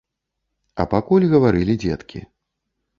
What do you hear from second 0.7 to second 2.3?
А пакуль гаварылі дзеткі.